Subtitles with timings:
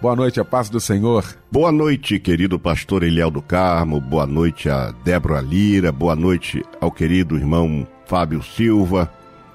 [0.00, 1.24] Boa noite, a paz do Senhor.
[1.50, 4.00] Boa noite, querido pastor Eliel do Carmo.
[4.00, 5.90] Boa noite a Débora Lira.
[5.90, 9.12] Boa noite ao querido irmão Fábio Silva.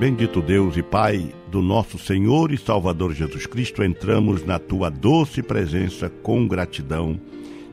[0.00, 5.42] Bendito Deus e Pai do nosso Senhor e Salvador Jesus Cristo, entramos na tua doce
[5.42, 7.20] presença com gratidão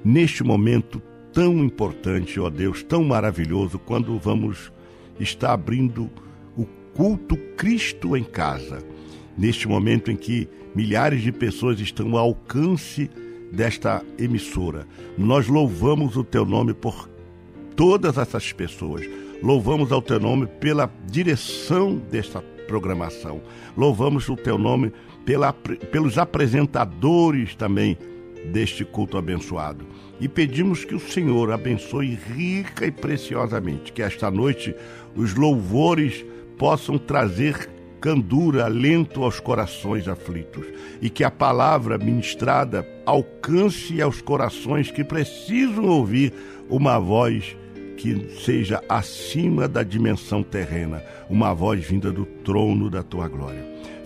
[0.03, 1.01] neste momento
[1.31, 4.73] tão importante, ó Deus, tão maravilhoso, quando vamos
[5.17, 6.09] estar abrindo
[6.57, 8.79] o culto Cristo em casa.
[9.37, 13.09] Neste momento em que milhares de pessoas estão ao alcance
[13.53, 14.85] desta emissora.
[15.17, 17.07] Nós louvamos o teu nome por
[17.73, 19.07] todas essas pessoas
[19.41, 23.41] Louvamos ao teu nome pela direção desta programação.
[23.75, 24.91] Louvamos o teu nome
[25.25, 27.97] pela, pelos apresentadores também
[28.51, 29.85] deste culto abençoado.
[30.19, 34.75] E pedimos que o Senhor abençoe rica e preciosamente, que esta noite
[35.15, 36.25] os louvores
[36.57, 37.69] possam trazer
[38.01, 40.65] candura, alento aos corações aflitos
[41.01, 46.33] e que a palavra ministrada alcance aos corações que precisam ouvir
[46.69, 47.55] uma voz
[47.97, 53.65] que seja acima da dimensão terrena, uma voz vinda do trono da tua glória.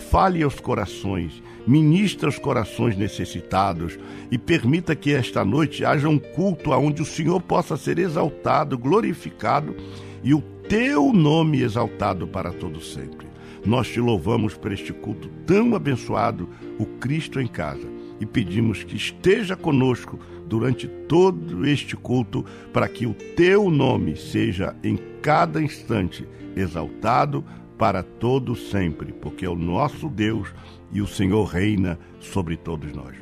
[0.10, 4.00] Fale aos corações, ministra os corações necessitados
[4.32, 9.76] e permita que esta noite haja um culto aonde o Senhor possa ser exaltado, glorificado
[10.24, 13.28] e o teu nome exaltado para todo sempre.
[13.66, 16.50] Nós te louvamos por este culto tão abençoado,
[16.80, 17.88] o Cristo em casa,
[18.20, 20.20] e pedimos que esteja conosco
[20.52, 27.42] durante todo este culto, para que o teu nome seja em cada instante exaltado
[27.78, 30.50] para todo sempre, porque é o nosso Deus
[30.92, 33.16] e o Senhor reina sobre todos nós.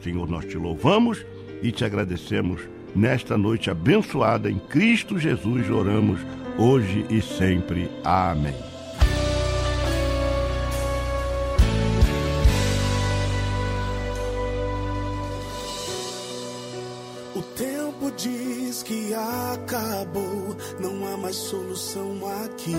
[0.00, 1.26] Senhor, nós te louvamos
[1.60, 2.62] e te agradecemos
[2.94, 6.20] nesta noite abençoada em Cristo Jesus, oramos
[6.56, 7.90] hoje e sempre.
[8.04, 8.69] Amém.
[18.82, 22.76] Que acabou, não há mais solução aqui.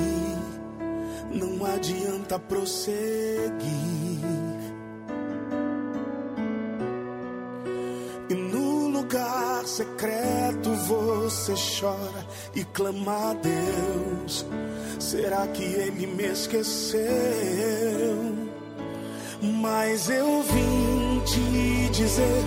[1.34, 3.02] Não adianta prosseguir.
[8.30, 14.46] E no lugar secreto você chora e clama a Deus.
[15.00, 17.02] Será que ele me esqueceu?
[19.42, 22.44] Mas eu vim te dizer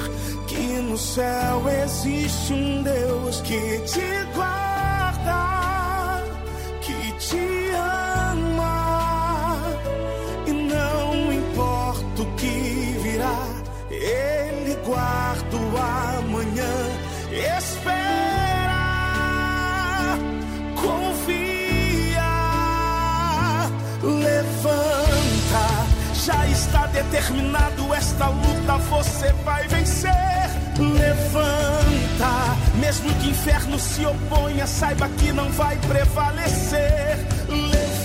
[0.54, 6.22] que no céu existe um Deus que te guarda,
[6.80, 7.70] que te
[8.30, 9.60] ama,
[10.46, 13.48] e não importa o que virá,
[13.90, 16.74] Ele guarda o amanhã.
[17.58, 18.84] Espera,
[20.76, 22.32] confia,
[24.02, 25.64] levanta.
[26.14, 30.33] Já está determinado esta luta, você vai vencer.
[30.92, 37.18] Levanta, mesmo que o inferno se oponha, saiba que não vai prevalecer.
[37.48, 38.04] Levanta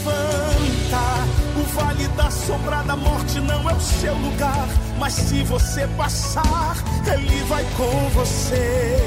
[1.74, 4.68] vale da sombra da morte não é o seu lugar,
[4.98, 8.98] mas se você passar, ele vai com você.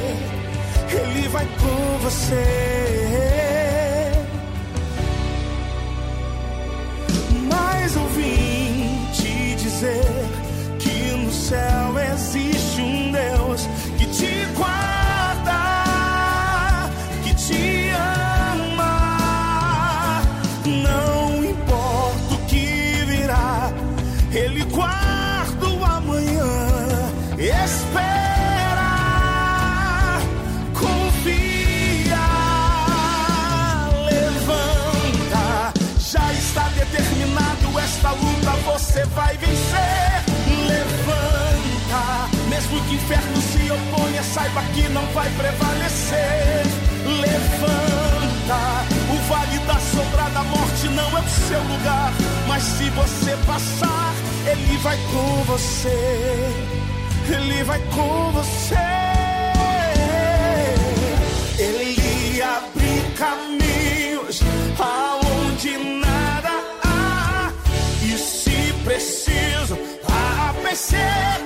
[0.91, 2.45] Ele vai com você.
[7.51, 10.05] Mas eu vim te dizer
[10.79, 11.82] que no céu
[38.93, 40.23] você vai vencer.
[40.69, 46.67] Levanta, mesmo que o inferno se oponha, saiba que não vai prevalecer.
[47.07, 48.61] Levanta,
[49.11, 52.13] o vale da sombra da morte não é o seu lugar,
[52.47, 56.55] mas se você passar, ele vai com você.
[57.31, 59.02] Ele vai com você.
[70.73, 71.42] A secos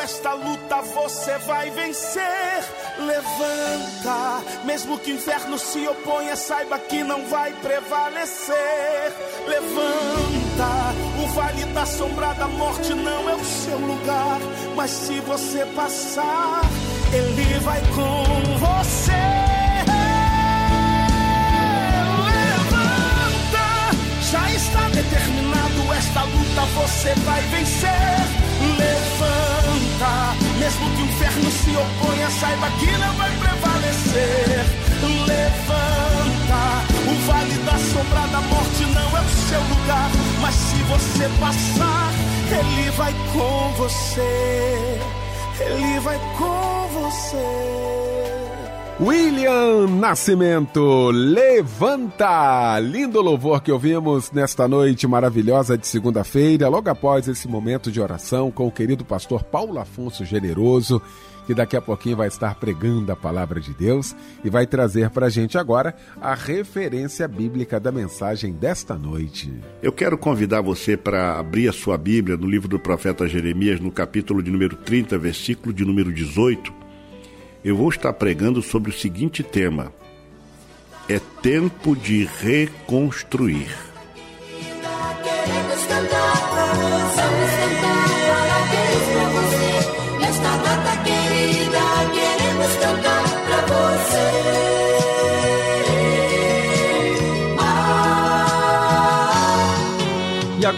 [0.00, 2.64] esta luta, você vai vencer.
[2.98, 9.12] Levanta, mesmo que o inferno se oponha, saiba que não vai prevalecer.
[9.46, 14.40] Levanta, o vale da sombra da morte não é o seu lugar,
[14.74, 16.62] mas se você passar,
[17.12, 19.10] ele vai com você.
[24.30, 28.39] Já está determinado esta luta, você vai vencer.
[30.70, 34.64] Mesmo que o inferno se oponha, saiba que não vai prevalecer.
[35.26, 36.62] Levanta,
[37.10, 42.12] o vale da sombra da morte não é o seu lugar, mas se você passar,
[42.52, 45.00] ele vai com você.
[45.58, 48.09] Ele vai com você.
[49.00, 52.78] William Nascimento, levanta!
[52.80, 58.50] Lindo louvor que ouvimos nesta noite maravilhosa de segunda-feira, logo após esse momento de oração
[58.50, 61.00] com o querido pastor Paulo Afonso Generoso,
[61.46, 64.14] que daqui a pouquinho vai estar pregando a palavra de Deus
[64.44, 69.50] e vai trazer para a gente agora a referência bíblica da mensagem desta noite.
[69.82, 73.90] Eu quero convidar você para abrir a sua Bíblia no livro do profeta Jeremias, no
[73.90, 76.79] capítulo de número 30, versículo de número 18.
[77.62, 79.92] Eu vou estar pregando sobre o seguinte tema:
[81.08, 83.68] É tempo de reconstruir.
[85.22, 86.34] Queremos cantar,
[87.14, 88.29] vamos cantar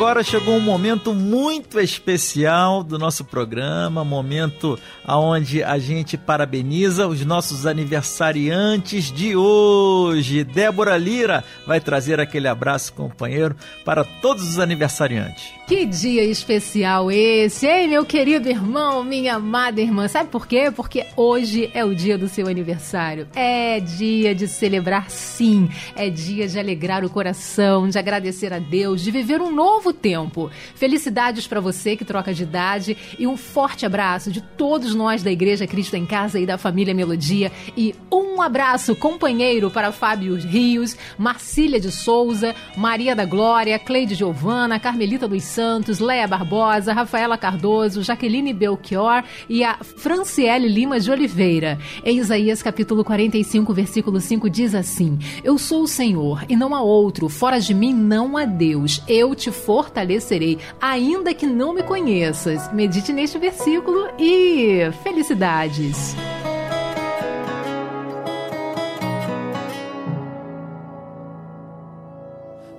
[0.02, 7.24] agora chegou um momento muito especial do nosso programa, momento onde a gente parabeniza os
[7.24, 10.42] nossos aniversariantes de hoje.
[10.42, 13.54] Débora Lira vai trazer aquele abraço companheiro
[13.84, 15.52] para todos os aniversariantes.
[15.68, 20.08] Que dia especial esse, hein, meu querido irmão, minha amada irmã?
[20.08, 20.70] Sabe por quê?
[20.74, 23.28] Porque hoje é o dia do seu aniversário.
[23.34, 25.70] É dia de celebrar, sim.
[25.94, 30.50] É dia de alegrar o coração, de agradecer a Deus, de viver um novo tempo.
[30.74, 35.30] Felicidades para você que troca de idade e um forte abraço de todos nós da
[35.30, 37.52] Igreja Cristo em Casa e da família Melodia.
[37.76, 44.80] E um abraço companheiro para Fábio Rios, Marcília de Souza, Maria da Glória, Cleide Giovana,
[44.80, 51.78] Carmelita dos Santos, Leia Barbosa, Rafaela Cardoso, Jaqueline Belchior e a Franciele Lima de Oliveira.
[52.04, 56.82] Em Isaías capítulo 45, versículo 5 diz assim: Eu sou o Senhor e não há
[56.82, 59.02] outro, fora de mim não há Deus.
[59.06, 62.70] Eu te fortalecerei, ainda que não me conheças.
[62.74, 66.14] Medite neste versículo e felicidades.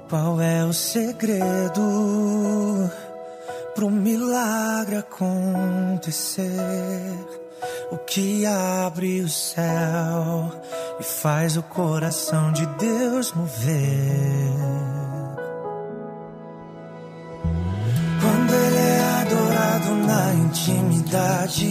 [0.08, 1.82] Qual é o segredo
[3.74, 6.52] pro milagre acontecer?
[7.92, 10.52] O que abre o céu
[11.00, 15.23] e faz o coração de Deus mover?
[19.34, 21.66] Adorado na intimidade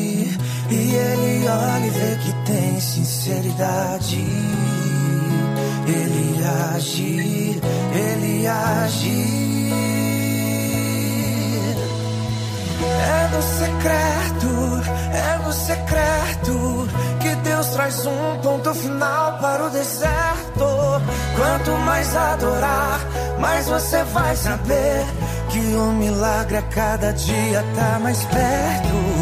[0.70, 4.26] e ele olha e vê que tem sinceridade.
[5.86, 7.60] Ele age,
[7.94, 9.51] ele age.
[12.92, 14.82] É no secreto,
[15.12, 16.88] é no secreto
[17.20, 21.02] que Deus traz um ponto final para o deserto.
[21.36, 23.00] Quanto mais adorar,
[23.38, 25.04] mais você vai saber
[25.50, 29.12] que o milagre a cada dia tá mais perto.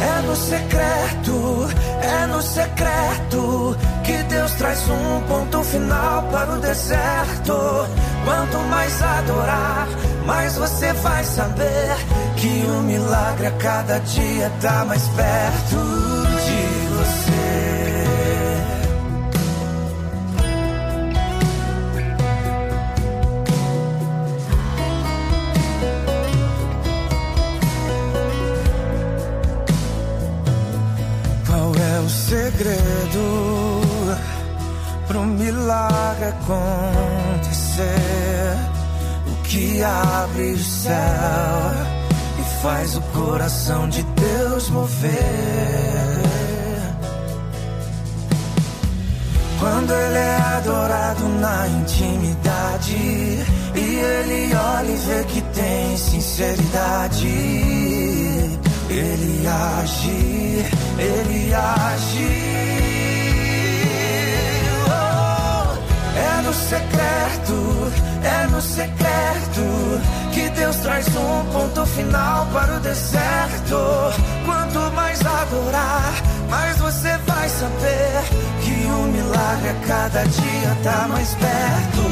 [0.00, 1.68] É no secreto,
[2.02, 7.56] é no secreto que Deus traz um ponto final para o deserto.
[8.24, 9.88] Quanto mais adorar,
[10.26, 11.96] mais você vai saber
[12.46, 15.76] que o milagre a cada dia tá mais perto
[16.46, 16.62] de
[16.94, 17.46] você.
[31.46, 33.80] Qual é o segredo
[35.08, 37.86] pro milagre acontecer?
[39.26, 41.95] O que abre o céu
[42.62, 46.26] faz o coração de Deus mover?
[49.58, 52.96] Quando ele é adorado na intimidade
[53.74, 57.26] e ele olha e vê que tem sinceridade,
[58.88, 60.66] ele age,
[60.98, 62.75] ele age.
[66.56, 67.92] Secreto,
[68.24, 70.00] é no secreto
[70.32, 73.78] que Deus traz um ponto final para o deserto.
[74.44, 76.12] Quanto mais adorar,
[76.48, 78.22] mais você vai saber
[78.62, 82.06] que o milagre a cada dia tá mais perto.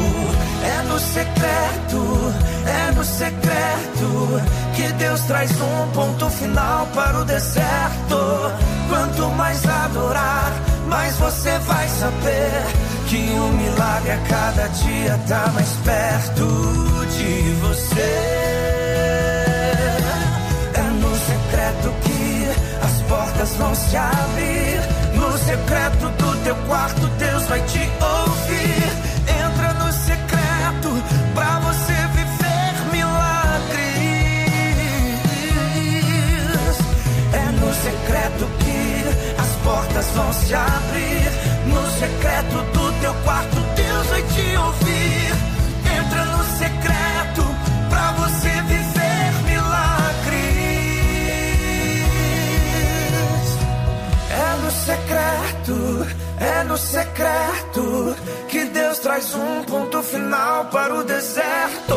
[0.65, 2.35] É no secreto,
[2.67, 4.41] é no secreto
[4.75, 8.53] que Deus traz um ponto final para o deserto.
[8.89, 10.53] Quanto mais adorar,
[10.89, 16.47] mais você vai saber que o milagre a cada dia tá mais perto
[17.17, 18.01] de você.
[20.75, 24.81] É no secreto que as portas vão se abrir.
[25.15, 28.94] No secreto do teu quarto, Deus vai te ouvir.
[40.05, 41.31] Portas vão se abrir.
[41.67, 45.33] No secreto do teu quarto, Deus vai te ouvir.
[45.99, 47.43] Entra no secreto
[47.89, 49.95] pra você viver milagres.
[54.31, 56.07] É no secreto,
[56.41, 58.17] é no secreto
[58.49, 61.95] que Deus traz um ponto final para o deserto.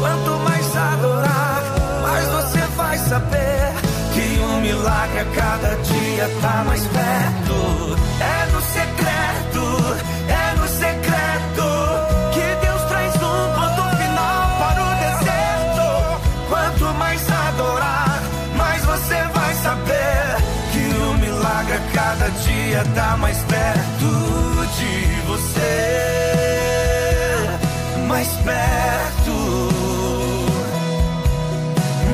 [0.00, 1.62] Quanto mais adorar,
[2.02, 3.43] mais você vai saber
[4.84, 7.96] milagre a cada dia tá mais perto.
[8.20, 9.96] É no secreto,
[10.28, 11.64] é no secreto
[12.34, 15.86] que Deus traz um ponto final para o deserto.
[16.50, 18.22] Quanto mais adorar,
[18.58, 20.36] mais você vai saber
[20.72, 24.92] que o milagre a cada dia tá mais perto de
[25.26, 25.74] você.
[28.06, 29.32] Mais perto,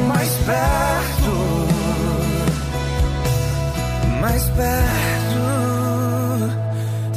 [0.07, 0.90] mais perto,
[4.57, 5.41] perto,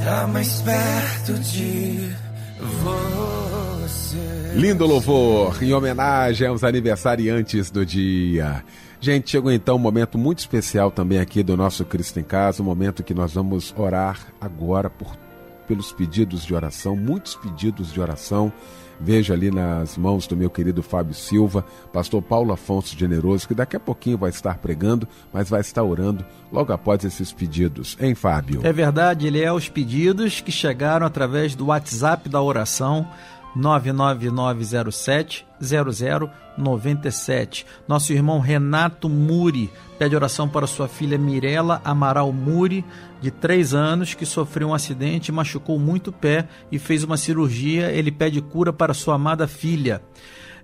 [0.04, 2.10] tá mais perto de
[2.60, 4.54] você.
[4.56, 8.63] Lindo louvor em homenagem aos aniversariantes do dia.
[9.00, 12.66] Gente, chegou então um momento muito especial também aqui do nosso Cristo em Casa, um
[12.66, 15.18] momento que nós vamos orar agora por,
[15.68, 18.54] pelos pedidos de oração, muitos pedidos de oração.
[19.00, 23.76] Vejo ali nas mãos do meu querido Fábio Silva, pastor Paulo Afonso Generoso, que daqui
[23.76, 27.98] a pouquinho vai estar pregando, mas vai estar orando logo após esses pedidos.
[28.00, 28.62] Hein, Fábio?
[28.64, 33.08] É verdade, ele é os pedidos que chegaram através do WhatsApp da oração
[33.56, 37.66] 99907 0097.
[37.88, 42.84] Nosso irmão Renato Muri pede oração para sua filha Mirela Amaral Muri,
[43.22, 47.92] de 3 anos, que sofreu um acidente, machucou muito o pé e fez uma cirurgia.
[47.92, 50.02] Ele pede cura para sua amada filha.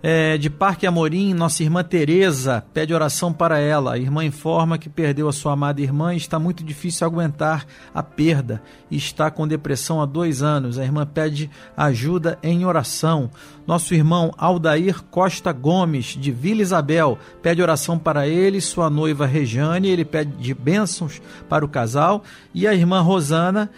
[0.02, 3.96] É, de Parque Amorim, nossa irmã Tereza pede oração para ela.
[3.96, 8.02] A irmã informa que perdeu a sua amada irmã e está muito difícil aguentar a
[8.02, 10.80] perda e está com depressão há dois anos.
[10.80, 13.30] A irmã pede ajuda em oração.
[13.68, 19.90] Nosso irmão Aldair Costa Gomes, de Vila Isabel, pede oração para ele sua noiva Rejane.
[19.90, 22.24] Ele pede bênçãos para o casal.
[22.54, 23.70] E a irmã Rosana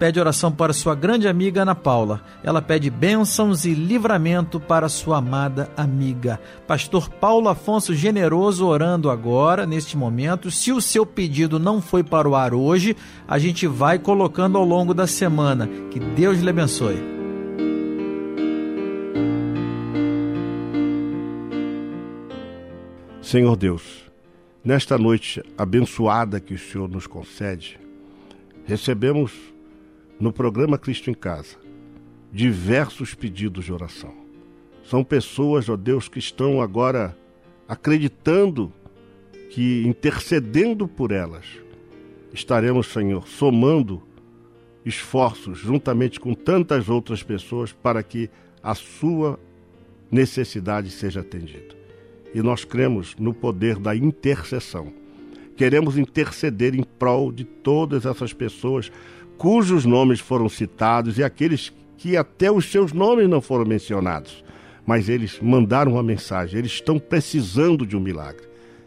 [0.00, 2.22] pede oração para sua grande amiga Ana Paula.
[2.42, 6.40] Ela pede bênçãos e livramento para sua amada amiga.
[6.66, 10.50] Pastor Paulo Afonso Generoso orando agora, neste momento.
[10.50, 12.96] Se o seu pedido não foi para o ar hoje,
[13.28, 15.68] a gente vai colocando ao longo da semana.
[15.90, 16.96] Que Deus lhe abençoe.
[23.20, 24.10] Senhor Deus,
[24.64, 27.78] nesta noite abençoada que o Senhor nos concede,
[28.64, 29.50] recebemos
[30.20, 31.56] no programa Cristo em Casa
[32.32, 34.14] diversos pedidos de oração.
[34.84, 37.16] São pessoas, ó Deus, que estão agora
[37.66, 38.72] acreditando
[39.50, 41.44] que intercedendo por elas,
[42.32, 44.00] estaremos, Senhor, somando
[44.84, 48.30] esforços juntamente com tantas outras pessoas para que
[48.62, 49.38] a sua
[50.10, 51.74] necessidade seja atendida.
[52.32, 54.92] E nós cremos no poder da intercessão.
[55.56, 58.90] Queremos interceder em prol de todas essas pessoas
[59.40, 64.44] cujos nomes foram citados e aqueles que até os seus nomes não foram mencionados.
[64.84, 68.42] Mas eles mandaram uma mensagem, eles estão precisando de um milagre.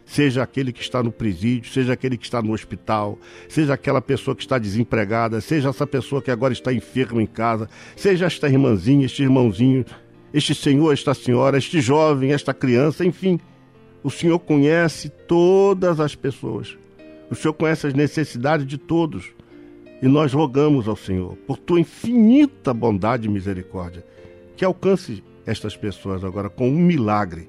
[0.06, 3.18] Seja aquele que está no presídio, seja aquele que está no hospital,
[3.48, 7.68] seja aquela pessoa que está desempregada, seja essa pessoa que agora está enferma em casa,
[7.96, 9.84] seja esta irmãzinha, este irmãozinho,
[10.32, 13.40] este senhor, esta senhora, este jovem, esta criança, enfim.
[14.04, 16.78] O Senhor conhece todas as pessoas.
[17.28, 19.33] O Senhor conhece as necessidades de todos.
[20.04, 24.04] E nós rogamos ao Senhor, por tua infinita bondade e misericórdia,
[24.54, 27.48] que alcance estas pessoas agora com um milagre.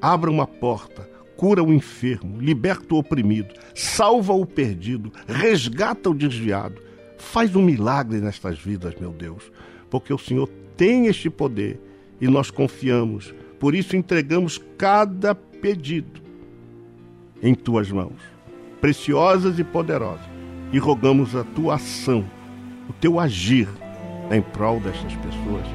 [0.00, 1.02] Abra uma porta,
[1.36, 6.80] cura o enfermo, liberta o oprimido, salva o perdido, resgata o desviado.
[7.18, 9.50] Faz um milagre nestas vidas, meu Deus,
[9.90, 11.80] porque o Senhor tem este poder
[12.20, 13.34] e nós confiamos.
[13.58, 16.22] Por isso entregamos cada pedido
[17.42, 18.20] em tuas mãos,
[18.80, 20.33] preciosas e poderosas
[20.72, 22.24] e rogamos a tua ação,
[22.88, 23.68] o teu agir
[24.30, 25.66] em prol destas pessoas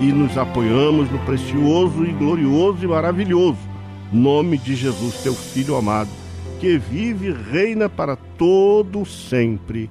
[0.00, 3.68] e nos apoiamos no precioso e glorioso e maravilhoso
[4.12, 6.10] nome de Jesus, teu Filho amado,
[6.60, 9.88] que vive e reina para todo sempre.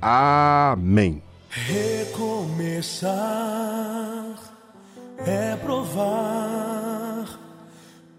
[0.00, 1.22] Amém.
[1.48, 3.14] Recomeçar
[5.18, 7.40] é provar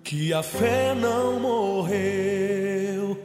[0.03, 3.17] que a fé não morreu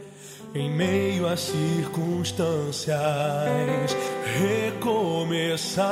[0.54, 2.96] em meio às circunstâncias,
[4.38, 5.90] recomeçar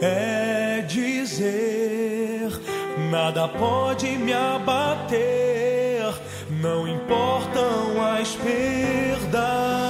[0.00, 2.50] é dizer:
[3.10, 6.04] nada pode me abater,
[6.50, 9.83] não importam as perdas.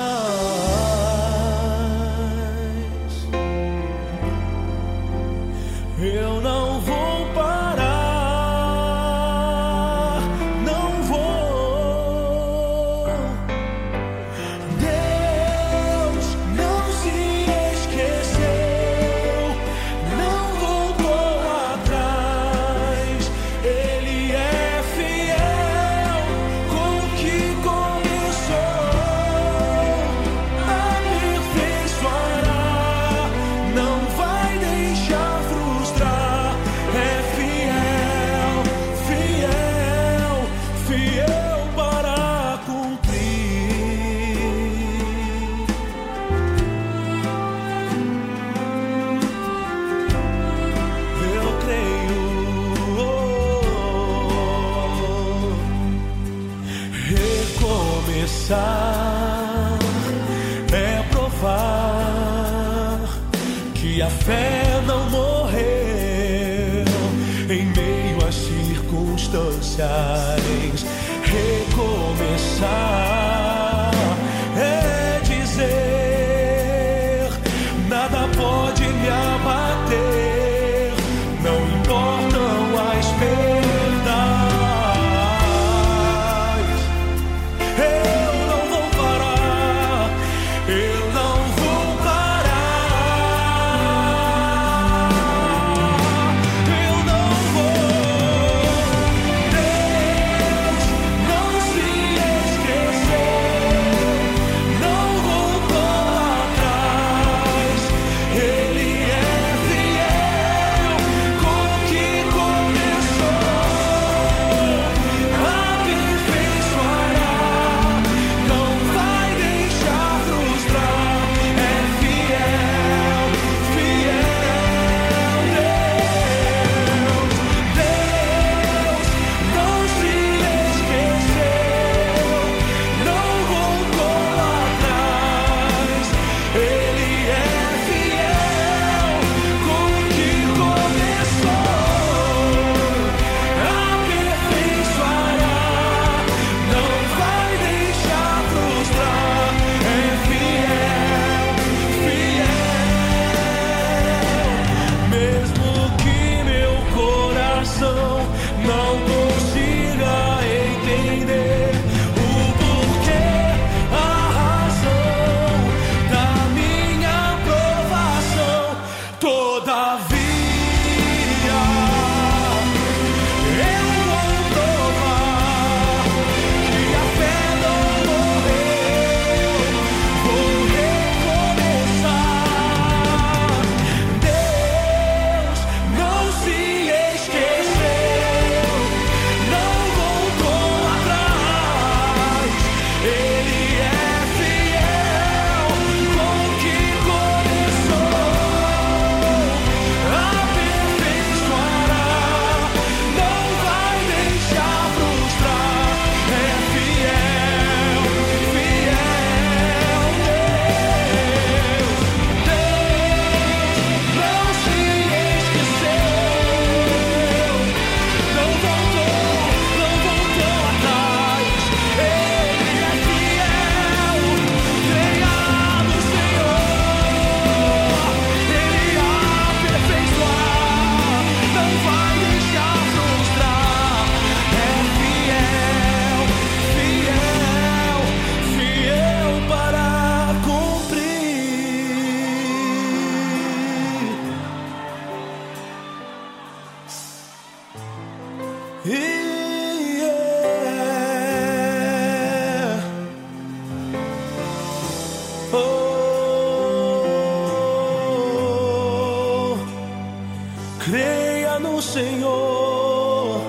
[261.94, 263.40] Senhor,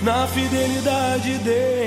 [0.00, 1.79] na fidelidade dEle.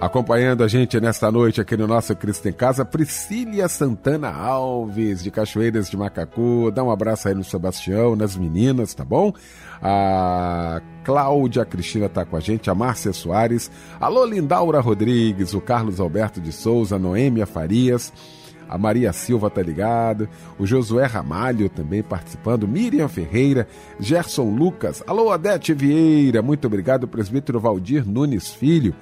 [0.00, 5.30] Acompanhando a gente nesta noite aqui no nosso Cristo em Casa, Priscília Santana Alves, de
[5.30, 6.70] Cachoeiras de Macacu.
[6.74, 9.30] Dá um abraço aí no Sebastião, nas meninas, tá bom?
[9.82, 16.00] A Cláudia Cristina tá com a gente, a Márcia Soares, alô Lindaura Rodrigues, o Carlos
[16.00, 18.10] Alberto de Souza, Noêmia Farias.
[18.66, 23.66] A Maria Silva tá ligado, o Josué Ramalho também participando, Miriam Ferreira,
[23.98, 28.94] Gerson Lucas, alô Adete Vieira, muito obrigado, presbítero Valdir Nunes Filho,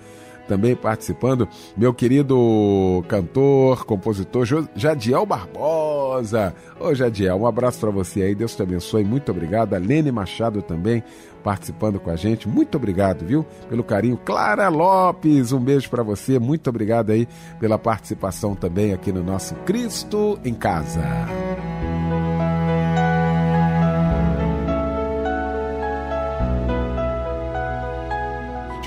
[0.48, 6.54] também participando, meu querido cantor, compositor Jadiel Barbosa.
[6.80, 9.74] Ô Jadiel, um abraço para você aí, Deus te abençoe, muito obrigado.
[9.74, 11.04] A Lene Machado também
[11.44, 14.16] participando com a gente, muito obrigado, viu, pelo carinho.
[14.16, 17.28] Clara Lopes, um beijo para você, muito obrigado aí
[17.60, 21.02] pela participação também aqui no nosso Cristo em Casa.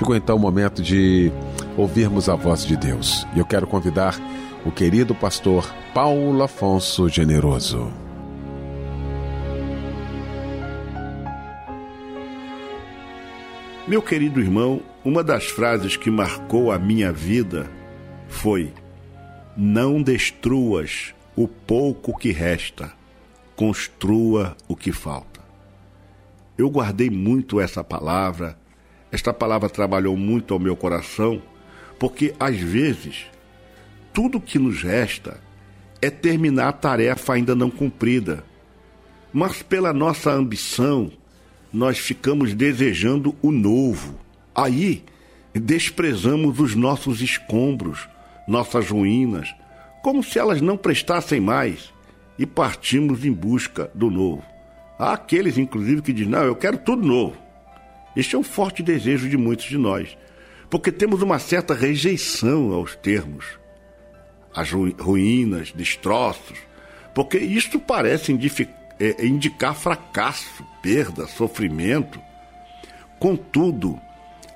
[0.02, 1.30] Chegou então o momento de
[1.76, 3.24] ouvirmos a voz de Deus.
[3.36, 4.18] E eu quero convidar
[4.66, 7.88] o querido pastor Paulo Afonso Generoso.
[13.86, 17.70] Meu querido irmão, uma das frases que marcou a minha vida
[18.26, 18.72] foi:
[19.56, 22.92] Não destruas o pouco que resta,
[23.54, 25.40] construa o que falta.
[26.58, 28.58] Eu guardei muito essa palavra,
[29.12, 31.40] esta palavra trabalhou muito ao meu coração
[31.98, 33.26] porque às vezes
[34.12, 35.40] tudo que nos resta
[36.00, 38.44] é terminar a tarefa ainda não cumprida.
[39.32, 41.12] Mas pela nossa ambição,
[41.72, 44.18] nós ficamos desejando o novo.
[44.52, 45.04] Aí
[45.54, 48.08] desprezamos os nossos escombros,
[48.48, 49.54] nossas ruínas,
[50.02, 51.92] como se elas não prestassem mais,
[52.36, 54.42] e partimos em busca do novo.
[54.98, 57.36] Há aqueles, inclusive, que dizem: Não, eu quero tudo novo.
[58.16, 60.16] Este é um forte desejo de muitos de nós
[60.72, 63.44] porque temos uma certa rejeição aos termos,
[64.54, 66.58] às ruínas, destroços,
[67.14, 68.32] porque isto parece
[68.98, 72.18] é, indicar fracasso, perda, sofrimento.
[73.18, 74.00] Contudo,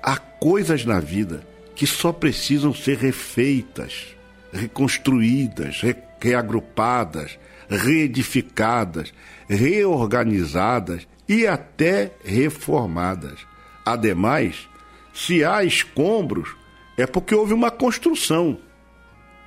[0.01, 4.07] há coisas na vida que só precisam ser refeitas,
[4.51, 5.81] reconstruídas,
[6.19, 7.37] reagrupadas,
[7.69, 9.13] reedificadas,
[9.47, 13.46] reorganizadas e até reformadas.
[13.93, 14.67] Ademais,
[15.13, 16.49] se há escombros,
[16.97, 18.59] é porque houve uma construção,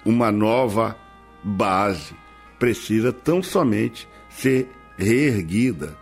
[0.03, 0.97] uma nova
[1.45, 2.15] base
[2.59, 5.95] precisa tão somente ser reerguida.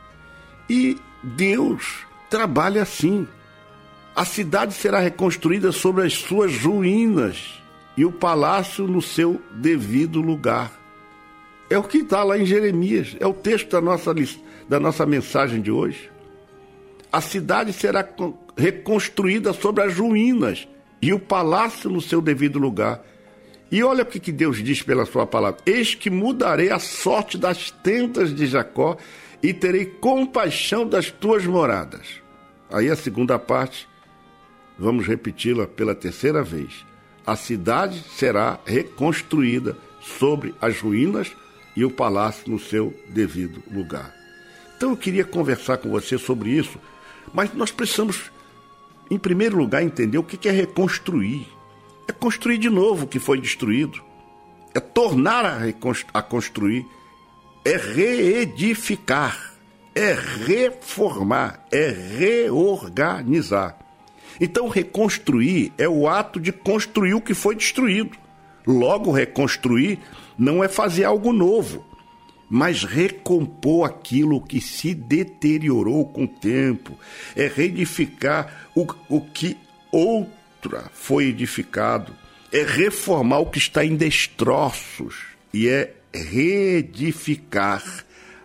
[0.70, 3.26] E Deus trabalha assim.
[4.14, 7.60] A cidade será reconstruída sobre as suas ruínas
[7.96, 10.70] e o palácio no seu devido lugar.
[11.68, 14.14] É o que está lá em Jeremias, é o texto da nossa,
[14.68, 16.08] da nossa mensagem de hoje.
[17.10, 18.06] A cidade será
[18.56, 20.68] reconstruída sobre as ruínas
[21.00, 23.02] e o palácio no seu devido lugar.
[23.70, 27.70] E olha o que Deus diz pela sua palavra: Eis que mudarei a sorte das
[27.70, 28.96] tendas de Jacó
[29.42, 32.20] e terei compaixão das tuas moradas.
[32.70, 33.88] Aí a segunda parte,
[34.78, 36.84] vamos repeti-la pela terceira vez.
[37.26, 41.34] A cidade será reconstruída sobre as ruínas
[41.76, 44.14] e o palácio no seu devido lugar.
[44.76, 46.78] Então eu queria conversar com você sobre isso,
[47.32, 48.30] mas nós precisamos
[49.10, 51.46] em primeiro lugar, entender o que é reconstruir.
[52.06, 54.02] É construir de novo o que foi destruído.
[54.74, 55.58] É tornar a,
[56.12, 56.86] a construir.
[57.64, 59.54] É reedificar.
[59.94, 61.64] É reformar.
[61.72, 63.78] É reorganizar.
[64.40, 68.16] Então, reconstruir é o ato de construir o que foi destruído.
[68.66, 69.98] Logo, reconstruir
[70.38, 71.84] não é fazer algo novo,
[72.48, 76.98] mas recompor aquilo que se deteriorou com o tempo,
[77.36, 79.56] é reedificar o, o que
[79.92, 82.14] outra foi edificado,
[82.52, 87.82] é reformar o que está em destroços e é reedificar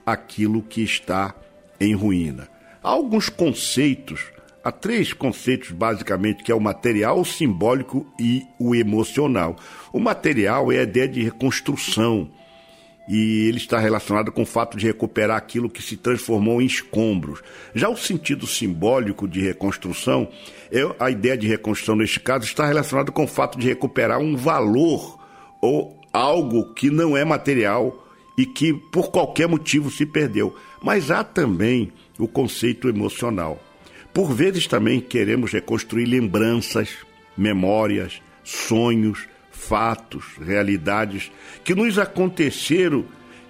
[0.06, 1.34] aquilo que está
[1.80, 2.50] em ruína.
[2.84, 4.26] Há alguns conceitos,
[4.64, 9.56] há três conceitos basicamente, que é o material, o simbólico e o emocional.
[9.94, 12.30] O material é a ideia de reconstrução,
[13.08, 17.42] e ele está relacionado com o fato de recuperar aquilo que se transformou em escombros.
[17.76, 20.30] Já o sentido simbólico de reconstrução,
[21.00, 25.20] a ideia de reconstrução neste caso está relacionado com o fato de recuperar um valor
[25.62, 30.56] ou algo que não é material e que por qualquer motivo se perdeu.
[30.82, 33.62] Mas há também o conceito emocional.
[34.14, 36.90] Por vezes também queremos reconstruir lembranças,
[37.36, 39.28] memórias, sonhos,
[39.68, 41.32] fatos, realidades
[41.64, 43.06] que nos aconteceram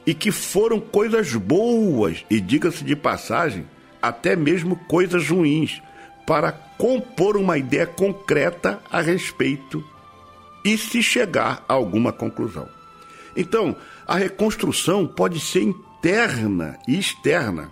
[0.05, 3.65] e que foram coisas boas e, diga-se de passagem,
[4.01, 5.81] até mesmo coisas ruins,
[6.25, 9.83] para compor uma ideia concreta a respeito
[10.63, 12.67] e se chegar a alguma conclusão.
[13.35, 13.75] Então,
[14.07, 17.71] a reconstrução pode ser interna e externa.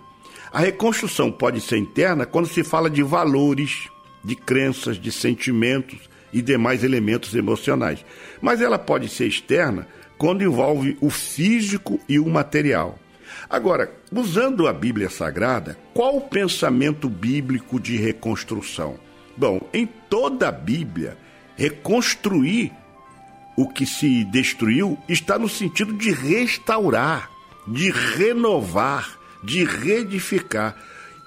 [0.52, 3.88] A reconstrução pode ser interna quando se fala de valores,
[4.24, 8.04] de crenças, de sentimentos e demais elementos emocionais.
[8.40, 12.98] Mas ela pode ser externa quando envolve o físico e o material.
[13.48, 18.98] Agora, usando a Bíblia Sagrada, qual o pensamento bíblico de reconstrução?
[19.36, 21.16] Bom, em toda a Bíblia,
[21.56, 22.72] reconstruir
[23.56, 27.30] o que se destruiu está no sentido de restaurar,
[27.66, 30.76] de renovar, de reedificar.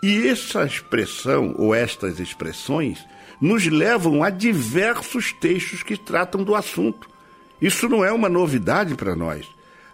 [0.02, 3.04] E essa expressão, ou estas expressões,
[3.40, 7.10] nos levam a diversos textos que tratam do assunto.
[7.62, 9.46] Isso não é uma novidade para nós.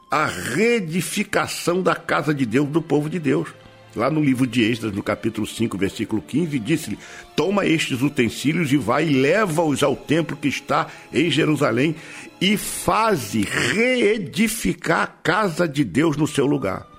[0.09, 3.49] A reedificação da casa de Deus, do povo de Deus.
[3.95, 6.97] Lá no livro de Êxodo, no capítulo 5, versículo 15, disse-lhe:
[7.35, 11.95] Toma estes utensílios e vai e leva-os ao templo que está em Jerusalém
[12.39, 16.90] e faze reedificar a casa de Deus no seu lugar.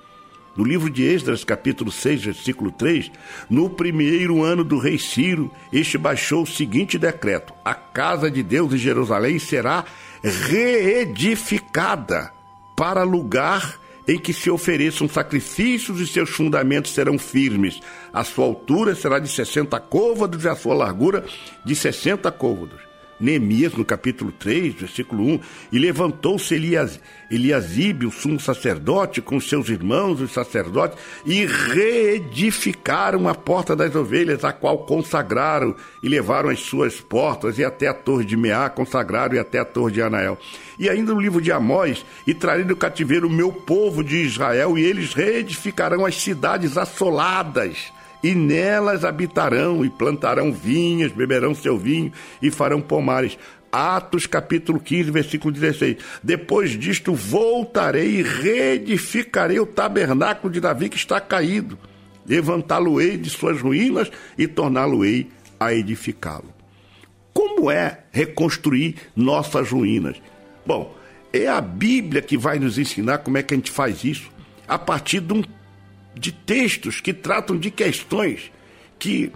[0.55, 3.11] No livro de Esdras, capítulo 6, versículo 3,
[3.49, 8.75] no primeiro ano do rei Ciro, este baixou o seguinte decreto: A casa de Deus
[8.75, 9.85] em Jerusalém será
[10.23, 12.31] reedificada
[12.77, 17.81] para lugar em que se ofereçam sacrifícios e seus fundamentos serão firmes.
[18.13, 21.25] A sua altura será de 60 côvados e a sua largura
[21.65, 22.92] de 60 côvados.
[23.23, 26.99] Neemias, no capítulo 3, versículo 1, e levantou-se Elias,
[27.31, 34.45] Eliasibe, o sumo sacerdote, com seus irmãos, os sacerdotes, e reedificaram a porta das ovelhas,
[34.45, 39.37] a qual consagraram, e levaram as suas portas, e até a torre de Meá consagraram,
[39.37, 40.37] e até a torre de Anael.
[40.77, 44.77] E ainda no livro de Amós, e trarei do cativeiro o meu povo de Israel,
[44.77, 52.13] e eles reedificarão as cidades assoladas, e nelas habitarão, e plantarão vinhas, beberão seu vinho,
[52.41, 53.39] e farão pomares.
[53.71, 55.97] Atos capítulo 15, versículo 16.
[56.23, 61.79] Depois disto voltarei e reedificarei o tabernáculo de Davi que está caído.
[62.27, 66.53] Levantá-lo-ei de suas ruínas e torná-lo-ei a edificá-lo.
[67.33, 70.21] Como é reconstruir nossas ruínas?
[70.67, 70.95] Bom,
[71.33, 74.31] é a Bíblia que vai nos ensinar como é que a gente faz isso,
[74.69, 75.43] a partir de, um,
[76.15, 78.51] de textos que tratam de questões
[78.99, 79.33] que,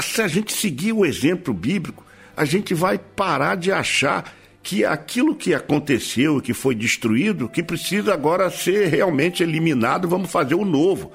[0.00, 2.04] se a gente seguir o exemplo bíblico,
[2.36, 8.12] a gente vai parar de achar que aquilo que aconteceu, que foi destruído, que precisa
[8.12, 11.12] agora ser realmente eliminado, vamos fazer o novo.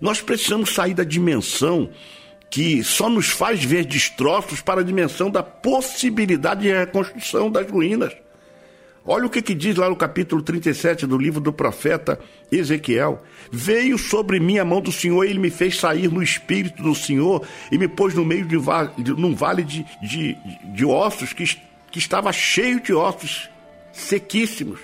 [0.00, 1.90] Nós precisamos sair da dimensão
[2.50, 8.12] que só nos faz ver destroços para a dimensão da possibilidade de reconstrução das ruínas.
[9.10, 12.20] Olha o que, que, diz lá no capítulo 37 do livro do profeta
[12.52, 13.22] Ezequiel.
[13.50, 16.94] Veio sobre mim a mão do Senhor e ele me fez sair no espírito do
[16.94, 17.42] Senhor
[17.72, 18.58] e me pôs no meio de,
[19.02, 20.36] de num vale de, de,
[20.74, 21.42] de ossos que,
[21.90, 23.48] que estava cheio de ossos
[23.92, 24.78] sequíssimos.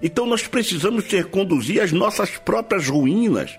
[0.00, 3.58] Então nós precisamos ser conduzir às nossas próprias ruínas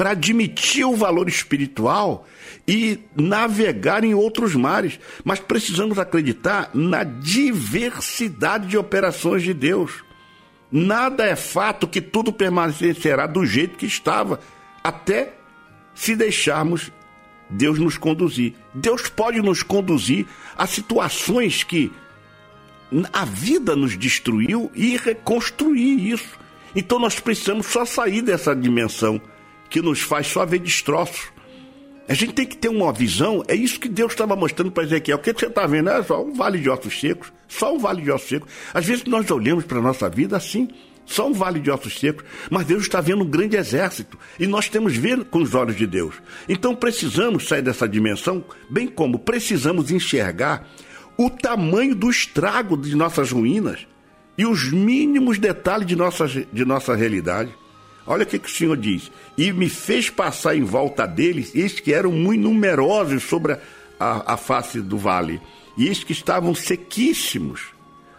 [0.00, 2.26] para admitir o valor espiritual
[2.66, 4.98] e navegar em outros mares.
[5.22, 10.02] Mas precisamos acreditar na diversidade de operações de Deus.
[10.72, 14.40] Nada é fato que tudo permanecerá do jeito que estava,
[14.82, 15.34] até
[15.94, 16.90] se deixarmos
[17.50, 18.54] Deus nos conduzir.
[18.72, 20.24] Deus pode nos conduzir
[20.56, 21.92] a situações que
[23.12, 26.38] a vida nos destruiu e reconstruir isso.
[26.74, 29.20] Então nós precisamos só sair dessa dimensão
[29.70, 31.28] que nos faz só ver destroços.
[32.08, 35.16] A gente tem que ter uma visão, é isso que Deus estava mostrando para Ezequiel.
[35.16, 38.02] O que você está vendo é só um vale de ossos secos, só um vale
[38.02, 38.50] de ossos secos.
[38.74, 40.68] Às vezes nós olhamos para a nossa vida assim,
[41.06, 44.68] só um vale de ossos secos, mas Deus está vendo um grande exército e nós
[44.68, 46.16] temos ver com os olhos de Deus.
[46.48, 50.68] Então precisamos sair dessa dimensão, bem como precisamos enxergar
[51.16, 53.86] o tamanho do estrago de nossas ruínas
[54.36, 57.54] e os mínimos detalhes de nossa, de nossa realidade.
[58.06, 59.10] Olha o que, que o Senhor diz.
[59.36, 63.56] E me fez passar em volta deles, estes que eram muito numerosos sobre
[63.98, 65.40] a, a face do vale,
[65.76, 67.68] e estes que estavam sequíssimos.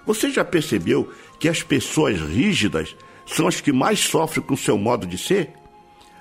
[0.06, 5.06] Você já percebeu que as pessoas rígidas são as que mais sofrem com seu modo
[5.06, 5.54] de ser?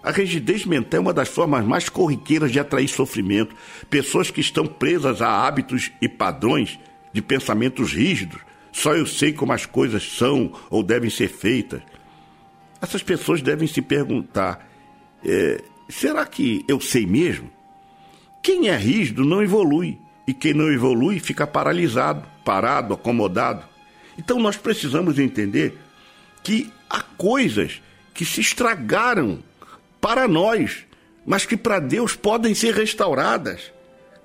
[0.03, 3.55] A rigidez mental é uma das formas mais corriqueiras de atrair sofrimento.
[3.89, 6.79] Pessoas que estão presas a hábitos e padrões
[7.13, 8.41] de pensamentos rígidos.
[8.73, 11.83] Só eu sei como as coisas são ou devem ser feitas.
[12.81, 14.69] Essas pessoas devem se perguntar:
[15.25, 17.51] é, será que eu sei mesmo?
[18.43, 23.65] Quem é rígido não evolui, e quem não evolui fica paralisado, parado, acomodado.
[24.19, 25.79] Então nós precisamos entender
[26.43, 27.83] que há coisas
[28.15, 29.43] que se estragaram
[30.01, 30.87] para nós,
[31.27, 33.73] mas que para Deus podem ser restauradas.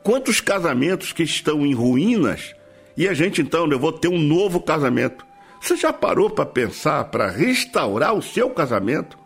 [0.04, 2.54] Quantos casamentos que estão em ruínas
[2.98, 5.25] e a gente então, eu vou ter um novo casamento.
[5.65, 9.17] Você já parou para pensar para restaurar o seu casamento?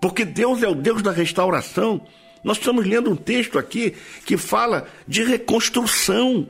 [0.00, 2.00] Porque Deus é o Deus da restauração.
[2.42, 3.94] Nós estamos lendo um texto aqui
[4.24, 6.48] que fala de reconstrução.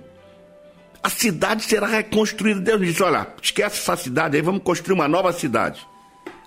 [1.03, 2.62] A cidade será reconstruída.
[2.62, 5.87] Deus diz: olha, esquece essa cidade aí, vamos construir uma nova cidade.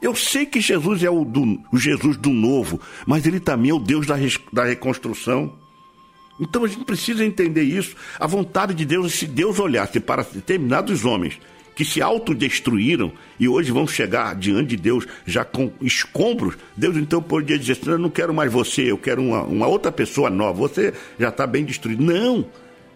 [0.01, 3.73] Eu sei que Jesus é o, do, o Jesus do novo, mas ele também é
[3.73, 4.15] o Deus da,
[4.51, 5.55] da reconstrução.
[6.39, 7.95] Então a gente precisa entender isso.
[8.19, 11.39] A vontade de Deus, se Deus olhasse para determinados homens
[11.79, 17.21] que se autodestruíram e hoje vão chegar diante de Deus já com escombros, Deus então
[17.21, 20.59] poderia dizer assim, eu não quero mais você, eu quero uma, uma outra pessoa nova,
[20.59, 22.03] você já está bem destruído.
[22.03, 22.45] Não!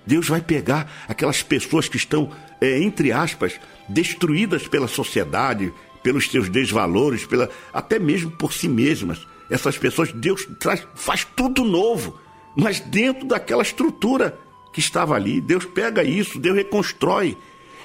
[0.05, 5.71] Deus vai pegar aquelas pessoas que estão, é, entre aspas, destruídas pela sociedade,
[6.03, 9.25] pelos seus desvalores, pela, até mesmo por si mesmas.
[9.49, 12.19] Essas pessoas, Deus traz, faz tudo novo
[12.53, 14.37] mas dentro daquela estrutura
[14.73, 15.39] que estava ali.
[15.41, 17.37] Deus pega isso, Deus reconstrói.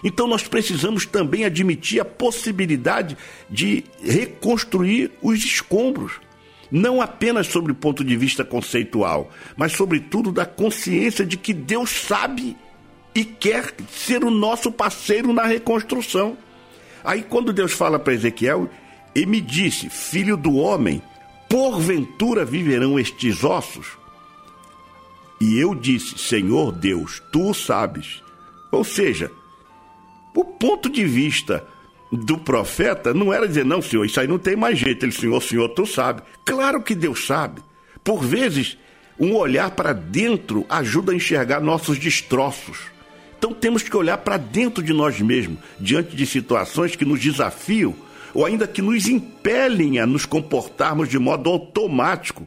[0.03, 3.17] Então nós precisamos também admitir a possibilidade
[3.49, 6.21] de reconstruir os escombros.
[6.71, 11.91] Não apenas sobre o ponto de vista conceitual, mas sobretudo da consciência de que Deus
[11.91, 12.57] sabe
[13.15, 16.37] e quer ser o nosso parceiro na reconstrução.
[17.03, 18.69] Aí quando Deus fala para Ezequiel,
[19.15, 21.03] e me disse: Filho do homem,
[21.49, 23.99] porventura viverão estes ossos?
[25.41, 28.23] E eu disse: Senhor Deus, tu sabes.
[28.71, 29.31] Ou seja,
[30.39, 31.67] o ponto de vista
[32.13, 35.05] do profeta não era dizer, não, senhor, isso aí não tem mais jeito.
[35.05, 36.23] Ele, senhor, senhor, tu sabe.
[36.45, 37.61] Claro que Deus sabe.
[38.05, 38.79] Por vezes,
[39.19, 42.79] um olhar para dentro ajuda a enxergar nossos destroços.
[43.37, 47.95] Então temos que olhar para dentro de nós mesmos, diante de situações que nos desafiam
[48.33, 52.47] ou ainda que nos impelem a nos comportarmos de modo automático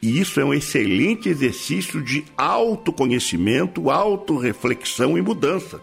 [0.00, 5.80] e isso é um excelente exercício de autoconhecimento, autorreflexão e mudança.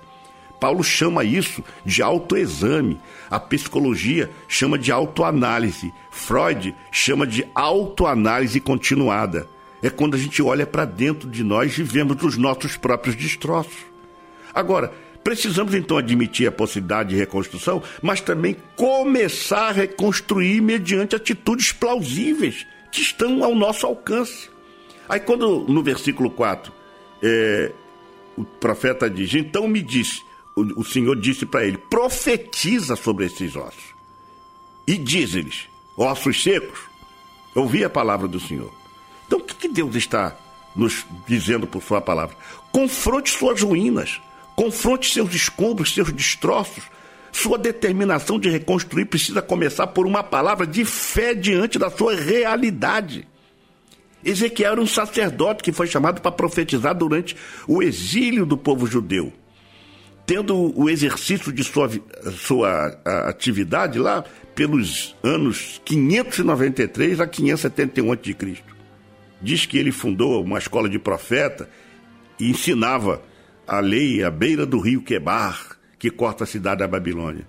[0.59, 2.99] Paulo chama isso de autoexame,
[3.29, 9.47] a psicologia chama de autoanálise, Freud chama de autoanálise continuada.
[9.81, 13.85] É quando a gente olha para dentro de nós e vemos os nossos próprios destroços.
[14.53, 14.91] Agora,
[15.23, 22.65] precisamos então admitir a possibilidade de reconstrução, mas também começar a reconstruir mediante atitudes plausíveis
[22.91, 24.49] que estão ao nosso alcance.
[25.09, 26.71] Aí, quando no versículo 4,
[27.21, 27.71] é,
[28.37, 30.21] o profeta diz: Então me disse,
[30.55, 33.95] o, o Senhor disse para ele: profetiza sobre esses ossos.
[34.87, 36.79] E diz-lhes: ossos secos,
[37.53, 38.73] ouvi a palavra do Senhor.
[39.27, 40.35] Então, o que, que Deus está
[40.75, 42.35] nos dizendo por Sua palavra?
[42.71, 44.21] Confronte suas ruínas,
[44.55, 46.83] confronte seus escombros, seus destroços,
[47.35, 53.27] sua determinação de reconstruir precisa começar por uma palavra de fé diante da sua realidade.
[54.23, 57.35] Ezequiel era um sacerdote que foi chamado para profetizar durante
[57.67, 59.33] o exílio do povo judeu.
[60.25, 61.89] Tendo o exercício de sua,
[62.33, 62.87] sua
[63.27, 64.23] atividade lá
[64.55, 68.57] pelos anos 593 a 571 a.C.
[69.41, 71.69] Diz que ele fundou uma escola de profeta
[72.39, 73.21] e ensinava
[73.67, 77.45] a lei à beira do rio Quebar, que corta a cidade da Babilônia.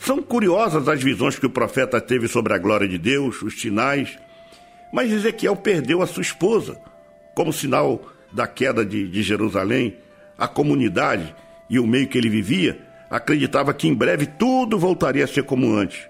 [0.00, 4.18] São curiosas as visões que o profeta teve sobre a glória de Deus, os sinais,
[4.92, 6.78] mas Ezequiel perdeu a sua esposa.
[7.34, 9.96] Como sinal da queda de, de Jerusalém,
[10.36, 11.34] a comunidade
[11.68, 15.74] e o meio que ele vivia acreditava que em breve tudo voltaria a ser como
[15.74, 16.08] antes.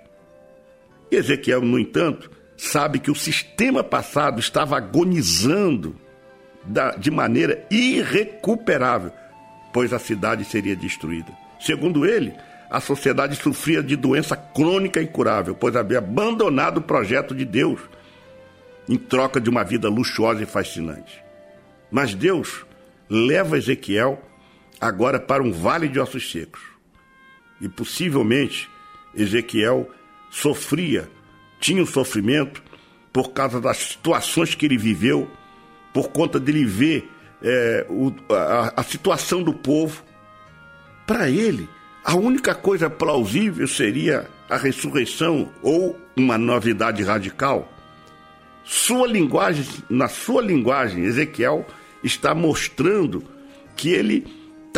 [1.11, 5.97] Ezequiel, no entanto, sabe que o sistema passado estava agonizando
[6.99, 9.13] de maneira irrecuperável,
[9.73, 11.33] pois a cidade seria destruída.
[11.61, 12.35] Segundo ele,
[12.71, 17.81] a sociedade sofria de doença crônica incurável, pois havia abandonado o projeto de Deus
[18.89, 21.23] em troca de uma vida luxuosa e fascinante.
[21.91, 22.67] Mas Deus
[23.09, 24.21] leva Ezequiel
[24.81, 26.61] agora para um vale de ossos secos.
[27.61, 28.69] E possivelmente
[29.15, 29.89] Ezequiel
[30.31, 31.11] sofria,
[31.61, 32.63] tinha um sofrimento
[33.13, 35.29] por causa das situações que ele viveu,
[35.93, 37.11] por conta dele ver
[37.43, 40.05] é, o, a, a situação do povo,
[41.07, 41.69] para ele,
[42.09, 47.71] A única coisa plausível seria a ressurreição ou uma novidade radical.
[48.65, 51.67] Sua linguagem, na sua linguagem, Ezequiel
[52.03, 53.23] está mostrando
[53.77, 54.27] que ele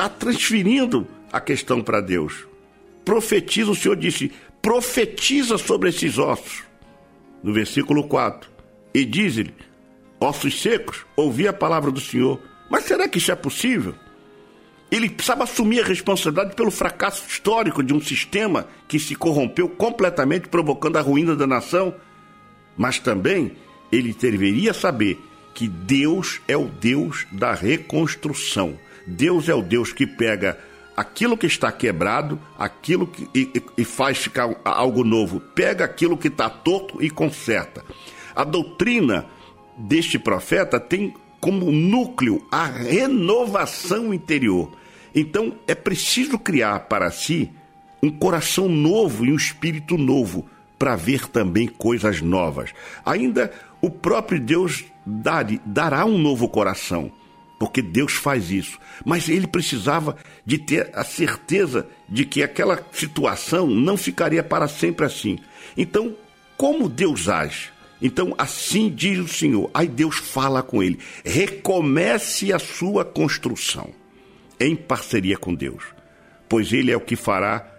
[0.01, 2.47] está transferindo a questão para Deus.
[3.05, 4.33] Profetiza, o Senhor disse,
[4.63, 6.63] profetiza sobre esses ossos.
[7.43, 8.51] No versículo 4.
[8.95, 9.55] E diz-lhe,
[10.19, 12.41] ossos secos, ouvi a palavra do Senhor.
[12.71, 13.95] Mas será que isso é possível?
[14.91, 20.49] Ele precisava assumir a responsabilidade pelo fracasso histórico de um sistema que se corrompeu completamente,
[20.49, 21.95] provocando a ruína da nação.
[22.75, 23.53] Mas também
[23.93, 25.21] ele deveria saber
[25.53, 28.79] que Deus é o Deus da reconstrução.
[29.07, 30.59] Deus é o Deus que pega
[30.97, 35.41] aquilo que está quebrado, aquilo que e, e faz ficar algo novo.
[35.41, 37.85] Pega aquilo que está torto e conserta.
[38.35, 39.27] A doutrina
[39.77, 44.71] deste profeta tem como núcleo a renovação interior.
[45.15, 47.51] Então é preciso criar para si
[48.03, 50.47] um coração novo e um espírito novo
[50.79, 52.73] para ver também coisas novas.
[53.05, 54.85] Ainda o próprio Deus
[55.65, 57.11] dará um novo coração,
[57.61, 58.79] porque Deus faz isso.
[59.05, 65.05] Mas ele precisava de ter a certeza de que aquela situação não ficaria para sempre
[65.05, 65.39] assim.
[65.77, 66.17] Então,
[66.57, 67.71] como Deus age?
[68.01, 69.71] Então, assim diz o Senhor.
[69.75, 73.91] Aí Deus fala com ele: recomece a sua construção
[74.59, 75.85] em parceria com Deus,
[76.49, 77.71] pois Ele é o que fará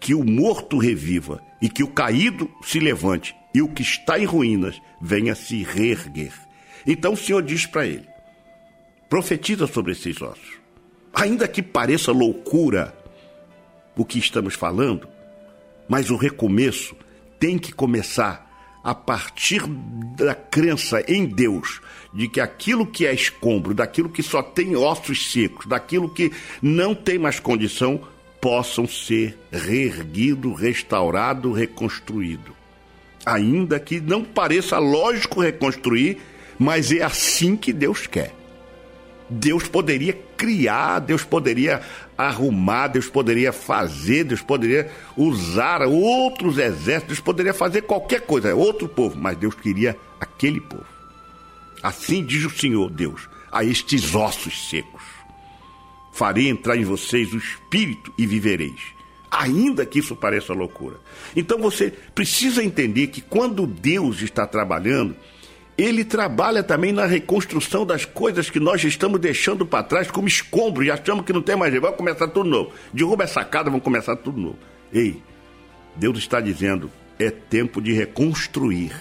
[0.00, 4.24] que o morto reviva e que o caído se levante e o que está em
[4.24, 6.32] ruínas venha se reerguer.
[6.86, 8.13] Então o Senhor diz para ele:
[9.14, 10.58] profetiza sobre esses ossos.
[11.14, 12.92] Ainda que pareça loucura
[13.96, 15.06] o que estamos falando,
[15.88, 16.96] mas o recomeço
[17.38, 18.50] tem que começar
[18.82, 19.62] a partir
[20.16, 21.80] da crença em Deus,
[22.12, 26.92] de que aquilo que é escombro, daquilo que só tem ossos secos, daquilo que não
[26.92, 28.00] tem mais condição,
[28.40, 32.52] possam ser reerguido, restaurado, reconstruído.
[33.24, 36.18] Ainda que não pareça lógico reconstruir,
[36.58, 38.34] mas é assim que Deus quer.
[39.28, 41.80] Deus poderia criar, Deus poderia
[42.16, 48.54] arrumar, Deus poderia fazer, Deus poderia usar outros exércitos, Deus poderia fazer qualquer coisa, é
[48.54, 50.86] outro povo, mas Deus queria aquele povo.
[51.82, 55.02] Assim diz o Senhor Deus a estes ossos secos:
[56.12, 58.80] Farei entrar em vocês o espírito e vivereis.
[59.30, 60.96] Ainda que isso pareça loucura.
[61.34, 65.16] Então você precisa entender que quando Deus está trabalhando,
[65.76, 70.84] ele trabalha também na reconstrução das coisas que nós estamos deixando para trás como escombro
[70.84, 71.82] e achamos que não tem mais jeito.
[71.82, 72.72] Vamos começar tudo novo.
[72.92, 74.58] Derruba essa casa, vamos começar tudo novo.
[74.92, 75.20] Ei,
[75.96, 78.92] Deus está dizendo: é tempo de reconstruir.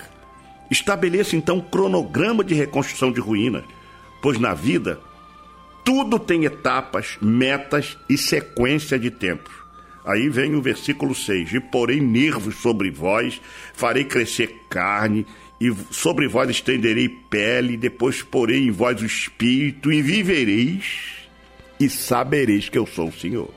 [0.71, 3.63] Estabeleça então um cronograma de reconstrução de ruínas,
[4.21, 4.99] pois na vida
[5.86, 9.53] tudo tem etapas, metas e sequência de tempos.
[10.05, 13.39] Aí vem o versículo 6: E porém nervos sobre vós,
[13.74, 15.26] farei crescer carne
[15.64, 21.30] e sobre vós estenderei pele, depois porei em vós o espírito, e vivereis,
[21.80, 23.49] e sabereis que eu sou o Senhor.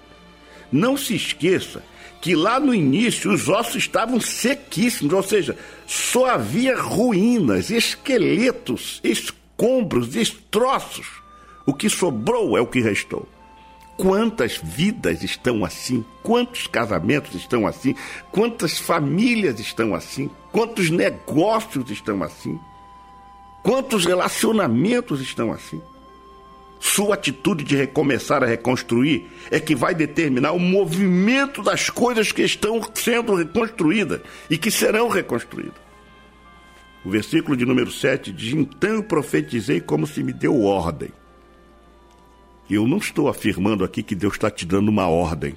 [0.70, 1.82] Não se esqueça
[2.20, 10.08] que lá no início os ossos estavam sequíssimos, ou seja, só havia ruínas, esqueletos, escombros,
[10.08, 11.06] destroços.
[11.66, 13.28] O que sobrou é o que restou.
[13.96, 16.04] Quantas vidas estão assim?
[16.22, 17.94] Quantos casamentos estão assim?
[18.30, 20.28] Quantas famílias estão assim?
[20.52, 22.58] Quantos negócios estão assim?
[23.62, 25.80] Quantos relacionamentos estão assim?
[26.78, 32.42] Sua atitude de recomeçar a reconstruir é que vai determinar o movimento das coisas que
[32.42, 34.20] estão sendo reconstruídas
[34.50, 35.86] e que serão reconstruídas.
[37.02, 41.10] O versículo de número 7 diz: Então profetizei como se me deu ordem.
[42.68, 45.54] Eu não estou afirmando aqui que Deus está te dando uma ordem,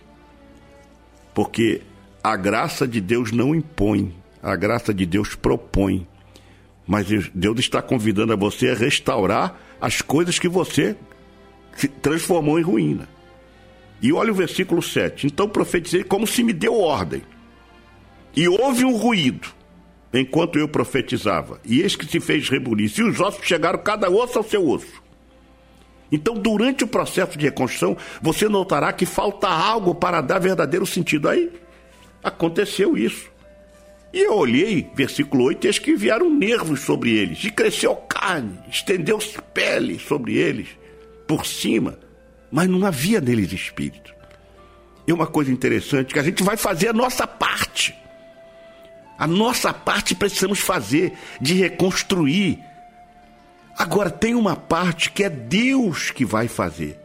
[1.34, 1.82] porque
[2.24, 6.08] a graça de Deus não impõe, a graça de Deus propõe.
[6.86, 10.96] Mas Deus está convidando a você a restaurar as coisas que você
[12.02, 13.08] transformou em ruína.
[14.02, 15.28] E olha o versículo 7.
[15.28, 17.22] Então profetizei como se me deu ordem.
[18.36, 19.50] E houve um ruído
[20.14, 21.60] enquanto eu profetizava.
[21.64, 23.02] E eis que se fez rebuliço.
[23.02, 25.09] E os ossos chegaram cada osso ao seu osso.
[26.12, 31.30] Então, durante o processo de reconstrução, você notará que falta algo para dar verdadeiro sentido.
[31.30, 31.52] Aí
[32.24, 33.30] aconteceu isso.
[34.12, 39.40] E eu olhei, versículo 8, eis que vieram nervos sobre eles, e cresceu carne, estendeu-se
[39.54, 40.68] pele sobre eles,
[41.28, 42.00] por cima,
[42.52, 44.12] mas não havia neles espírito.
[45.08, 47.96] E uma coisa interessante, que a gente vai fazer a nossa parte.
[49.18, 52.60] A nossa parte precisamos fazer de reconstruir
[53.80, 57.00] Agora, tem uma parte que é Deus que vai fazer.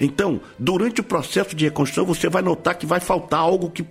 [0.00, 3.84] Então, durante o processo de reconstrução, você vai notar que vai faltar algo que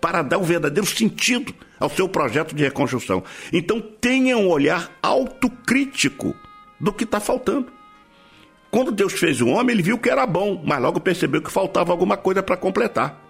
[0.00, 3.24] para dar um verdadeiro sentido ao seu projeto de reconstrução.
[3.52, 6.36] Então, tenha um olhar autocrítico
[6.78, 7.66] do que está faltando.
[8.70, 11.90] Quando Deus fez o homem, ele viu que era bom, mas logo percebeu que faltava
[11.90, 13.20] alguma coisa para completar.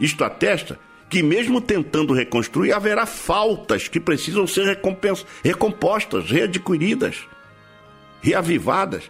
[0.00, 0.76] Isto atesta
[1.08, 4.76] que, mesmo tentando reconstruir, haverá faltas que precisam ser
[5.44, 7.28] recompostas, readquiridas,
[8.26, 9.04] reavivadas.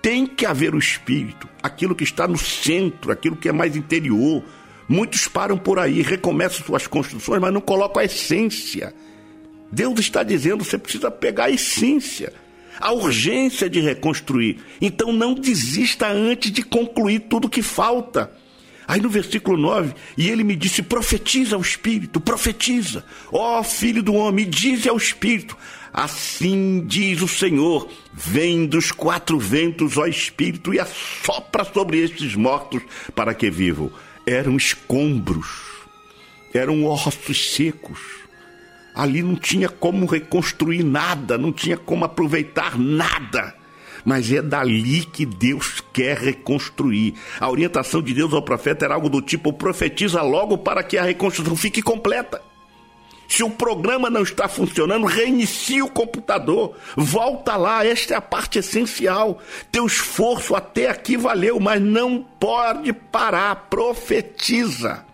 [0.00, 4.42] Tem que haver o espírito, aquilo que está no centro, aquilo que é mais interior.
[4.88, 8.94] Muitos param por aí, recomeçam suas construções, mas não colocam a essência.
[9.70, 12.32] Deus está dizendo: você precisa pegar a essência
[12.80, 14.58] a urgência de reconstruir.
[14.80, 18.32] Então não desista antes de concluir tudo que falta.
[18.88, 24.14] Aí no versículo 9, e ele me disse: profetiza ao Espírito, profetiza, ó filho do
[24.14, 25.56] homem, dize ao Espírito,
[25.92, 32.82] assim diz o Senhor: vem dos quatro ventos, ó Espírito, e assopra sobre estes mortos
[33.14, 33.90] para que vivam.
[34.26, 35.48] Eram escombros,
[36.52, 38.20] eram ossos secos
[38.94, 43.54] Ali não tinha como reconstruir nada, não tinha como aproveitar nada.
[44.04, 47.14] Mas é dali que Deus quer reconstruir.
[47.38, 51.04] A orientação de Deus ao profeta era algo do tipo: profetiza logo para que a
[51.04, 52.42] reconstrução fique completa.
[53.30, 56.76] Se o programa não está funcionando, reinicie o computador.
[56.96, 59.40] Volta lá, esta é a parte essencial.
[59.70, 63.68] Teu esforço até aqui valeu, mas não pode parar.
[63.70, 65.06] Profetiza.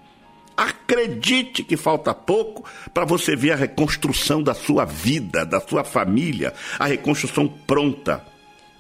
[0.57, 2.65] Acredite que falta pouco
[2.95, 8.25] para você ver a reconstrução da sua vida, da sua família, a reconstrução pronta.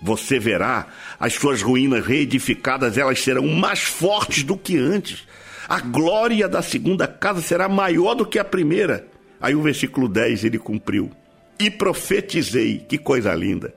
[0.00, 0.86] Você verá
[1.20, 5.28] as suas ruínas reedificadas, elas serão mais fortes do que antes.
[5.68, 9.14] A glória da segunda casa será maior do que a primeira.
[9.40, 11.10] Aí o versículo 10 ele cumpriu.
[11.58, 13.74] E profetizei, que coisa linda.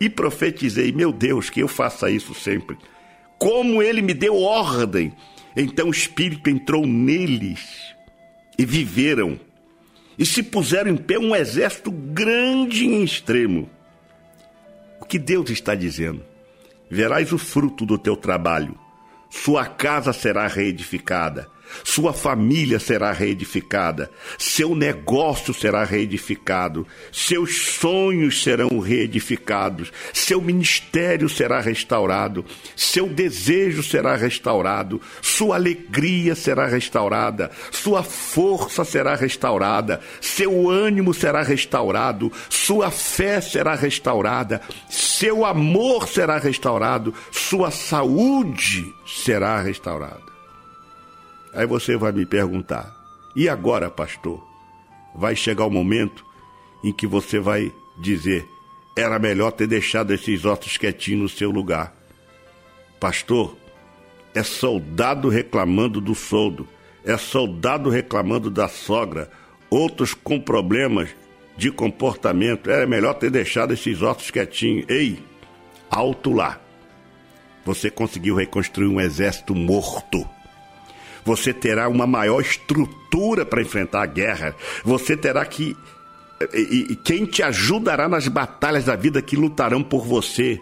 [0.00, 2.76] E profetizei, meu Deus, que eu faça isso sempre.
[3.38, 5.12] Como ele me deu ordem
[5.56, 7.94] então o Espírito entrou neles
[8.58, 9.38] e viveram,
[10.18, 13.68] e se puseram em pé um exército grande em extremo.
[15.00, 16.22] O que Deus está dizendo?
[16.90, 18.78] Verás o fruto do teu trabalho,
[19.30, 21.48] sua casa será reedificada,
[21.82, 31.60] sua família será reedificada, seu negócio será reedificado, seus sonhos serão reedificados, seu ministério será
[31.60, 32.44] restaurado,
[32.76, 41.42] seu desejo será restaurado, sua alegria será restaurada, sua força será restaurada, seu ânimo será
[41.42, 50.33] restaurado, sua fé será restaurada, seu amor será restaurado, sua saúde será restaurada.
[51.54, 52.92] Aí você vai me perguntar:
[53.34, 54.44] e agora, pastor?
[55.14, 56.24] Vai chegar o momento
[56.82, 58.46] em que você vai dizer:
[58.96, 61.94] era melhor ter deixado esses ossos quietinhos no seu lugar.
[63.00, 63.56] Pastor,
[64.34, 66.66] é soldado reclamando do soldo,
[67.04, 69.30] é soldado reclamando da sogra,
[69.70, 71.10] outros com problemas
[71.56, 72.70] de comportamento.
[72.70, 74.86] Era melhor ter deixado esses ossos quietinhos.
[74.88, 75.22] Ei,
[75.90, 76.60] alto lá.
[77.64, 80.28] Você conseguiu reconstruir um exército morto
[81.24, 84.54] você terá uma maior estrutura para enfrentar a guerra,
[84.84, 85.76] você terá que.
[86.52, 90.60] E, e quem te ajudará nas batalhas da vida que lutarão por você.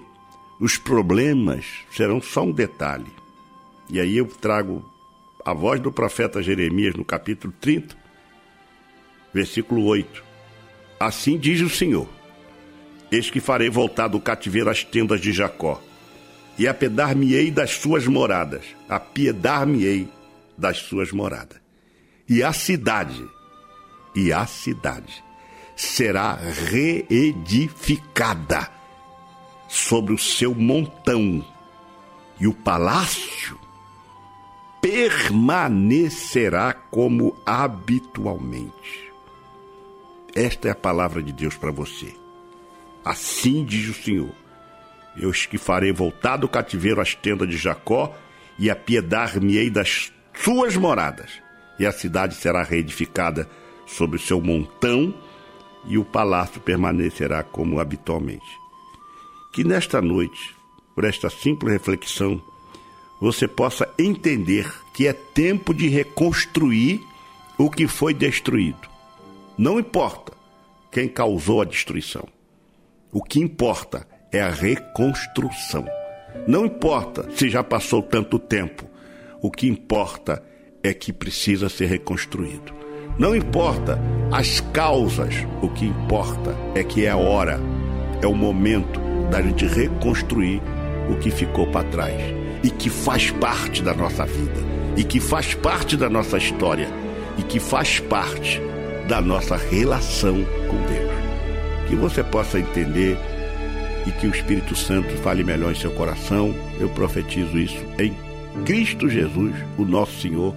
[0.61, 3.11] Os problemas serão só um detalhe.
[3.91, 4.85] E aí eu trago
[5.45, 7.97] a voz do profeta Jeremias no capítulo 30,
[9.35, 10.23] versículo 8.
[11.01, 12.09] Assim diz o Senhor:
[13.11, 15.83] Eis que farei voltar do cativeiro as tendas de Jacó,
[16.57, 20.09] e apedar-me-ei das suas moradas, apiedar-me-ei
[20.63, 21.61] das suas moradas.
[22.29, 23.29] E a cidade,
[24.15, 25.25] e a cidade
[25.75, 28.71] será reedificada
[29.69, 31.45] sobre o seu montão,
[32.39, 33.59] e o palácio
[34.81, 39.11] permanecerá como habitualmente.
[40.35, 42.15] Esta é a palavra de Deus para você.
[43.05, 44.31] Assim diz o Senhor:
[45.17, 48.15] Eu que farei voltar do cativeiro as tendas de Jacó
[48.59, 51.31] e apiedar-me-ei das suas moradas,
[51.79, 53.49] e a cidade será reedificada
[53.87, 55.15] sobre o seu montão,
[55.85, 58.47] e o palácio permanecerá como habitualmente.
[59.53, 60.55] Que nesta noite,
[60.95, 62.41] por esta simples reflexão,
[63.21, 67.01] você possa entender que é tempo de reconstruir
[67.59, 68.89] o que foi destruído.
[69.57, 70.33] Não importa
[70.91, 72.27] quem causou a destruição.
[73.13, 75.87] O que importa é a reconstrução.
[76.49, 78.91] Não importa se já passou tanto tempo.
[79.43, 80.41] O que importa
[80.85, 82.73] é que precisa ser reconstruído.
[83.19, 87.59] Não importa as causas, o que importa é que é a hora,
[88.23, 89.01] é o momento
[89.33, 90.63] da gente reconstruir
[91.11, 92.43] o que ficou para trás.
[92.65, 94.61] e que faz parte da nossa vida,
[94.97, 96.89] e que faz parte da nossa história,
[97.37, 98.61] e que faz parte
[99.09, 101.89] da nossa relação com Deus.
[101.89, 103.19] Que você possa entender
[104.07, 106.55] e que o Espírito Santo fale melhor em seu coração.
[106.79, 108.15] Eu profetizo isso em
[108.65, 110.55] Cristo Jesus, o nosso Senhor,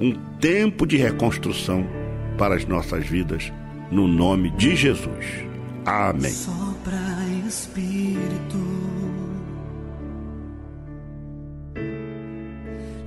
[0.00, 1.86] um tempo de reconstrução
[2.36, 3.52] para as nossas vidas,
[3.90, 5.48] no nome de Jesus.
[5.84, 6.30] Amém.
[6.30, 6.98] Sopra
[7.46, 8.58] Espírito,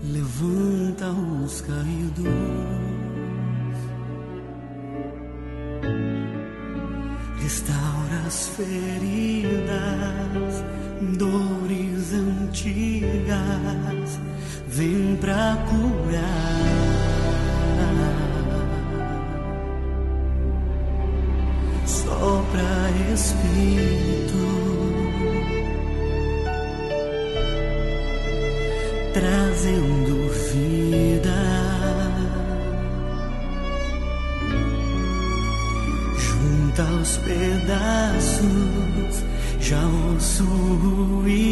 [0.04, 2.26] levanta os caídos,
[7.40, 9.62] restaura as feridas,
[11.18, 11.61] dores
[12.52, 14.20] antigas,
[14.68, 16.92] vem pra curar.
[21.86, 24.44] sopra Espírito,
[29.14, 31.40] trazendo vida.
[36.18, 39.14] Junta os pedaços,
[39.60, 39.82] já
[40.14, 41.51] ouço ruído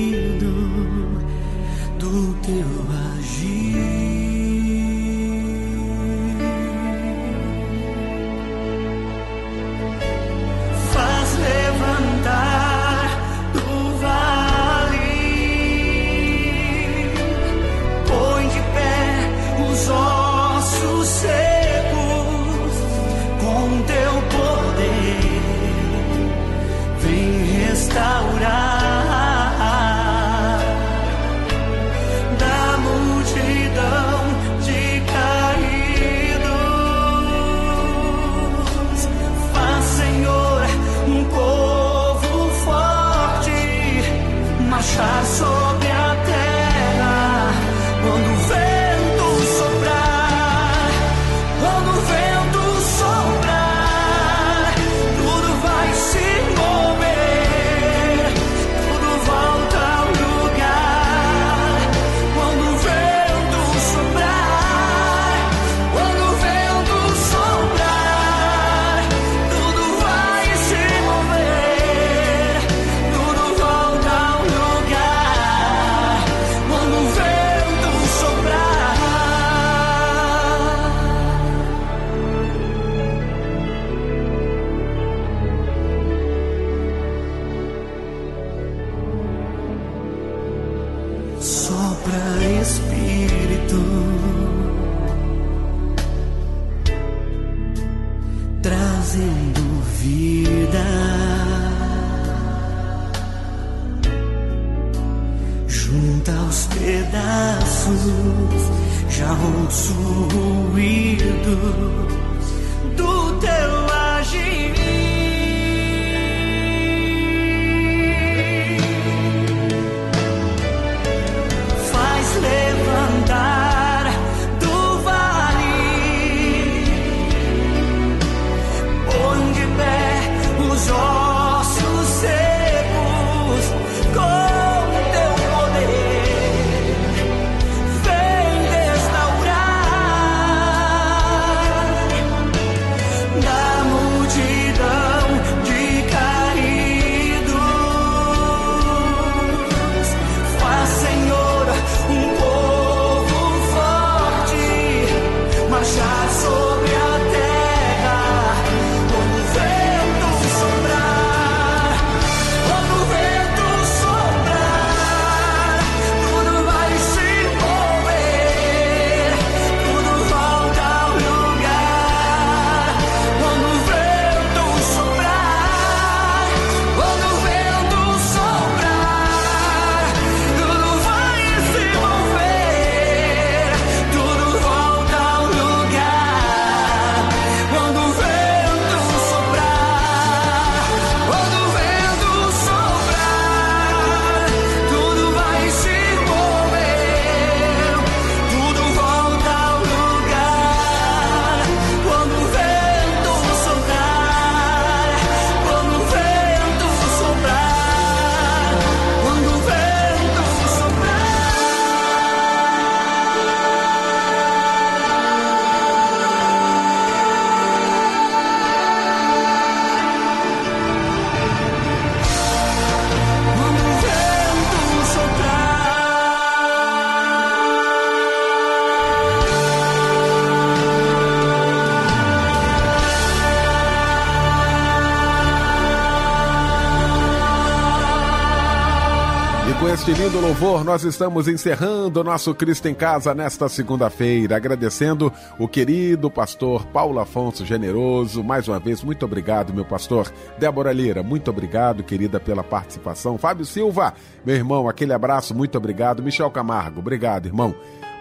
[240.60, 246.86] louvor, nós estamos encerrando o nosso Cristo em Casa nesta segunda-feira, agradecendo o querido pastor
[246.88, 248.44] Paulo Afonso Generoso.
[248.44, 250.30] Mais uma vez, muito obrigado, meu pastor.
[250.58, 253.38] Débora Lira, muito obrigado, querida, pela participação.
[253.38, 254.14] Fábio Silva,
[254.46, 256.22] meu irmão, aquele abraço, muito obrigado.
[256.22, 257.74] Michel Camargo, obrigado, irmão.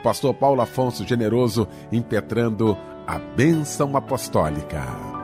[0.04, 5.17] Pastor Paulo Afonso Generoso impetrando a bênção apostólica.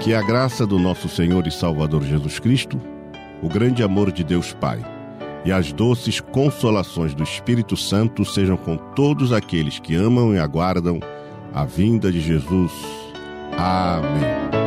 [0.00, 2.80] Que a graça do nosso Senhor e Salvador Jesus Cristo,
[3.42, 4.80] o grande amor de Deus Pai
[5.44, 11.00] e as doces consolações do Espírito Santo sejam com todos aqueles que amam e aguardam
[11.52, 12.72] a vinda de Jesus.
[13.58, 14.59] Amém.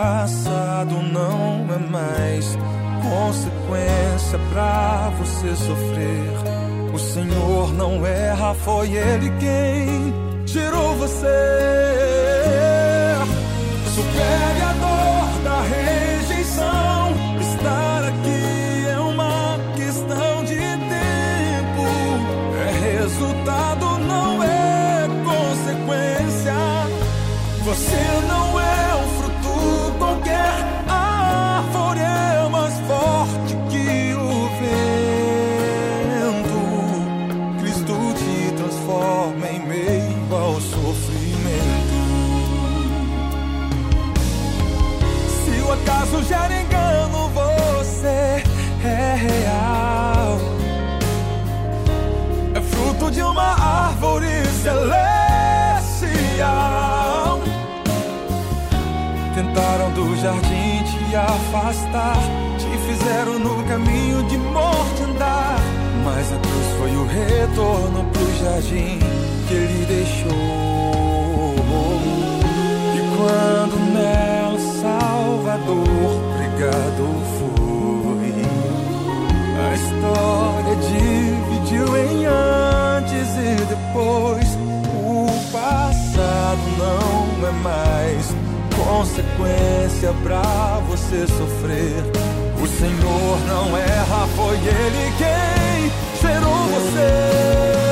[0.00, 2.56] Passado não é mais
[3.02, 6.94] consequência pra você sofrer.
[6.94, 11.26] O Senhor não erra, foi Ele quem gerou você.
[13.94, 16.89] Supere a dor da rejeição.
[54.62, 55.40] Celestial.
[59.34, 62.18] Tentaram do jardim te afastar,
[62.58, 65.58] te fizeram no caminho de morte andar.
[66.04, 68.98] Mas a cruz foi o retorno pro jardim
[69.48, 70.30] que ele deixou.
[72.96, 74.40] E quando nela
[74.80, 77.06] Salvador pregado
[77.38, 77.50] foi.
[79.62, 84.49] A história dividiu em antes e depois.
[86.50, 88.34] Passado não é mais
[88.76, 92.02] consequência pra você sofrer.
[92.60, 97.89] O Senhor não erra, foi Ele quem gerou você.